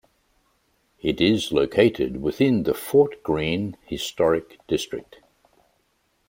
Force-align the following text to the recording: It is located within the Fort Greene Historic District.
It 1.03 1.21
is 1.21 1.51
located 1.51 2.23
within 2.23 2.63
the 2.63 2.73
Fort 2.73 3.21
Greene 3.21 3.77
Historic 3.85 4.57
District. 4.65 5.17